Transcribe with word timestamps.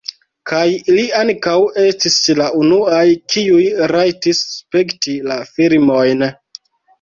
Kaj 0.51 0.61
ili 0.91 1.01
ankaŭ 1.17 1.53
estis 1.81 2.15
la 2.39 2.47
unuaj, 2.61 3.03
kiuj 3.35 3.67
rajtis 3.93 4.41
spekti 4.55 5.15
la 5.29 5.39
filmojn. 5.53 6.27